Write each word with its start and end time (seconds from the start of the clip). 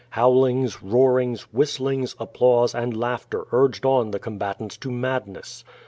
Ilowlings, 0.17 0.79
roarings, 0.81 1.43
whistlings, 1.53 2.15
applause 2.19 2.73
and 2.73 2.97
laughter 2.97 3.45
urged 3.51 3.85
on 3.85 4.11
tlie 4.11 4.19
combatants 4.21 4.75
to 4.77 4.89
madness. 4.89 5.63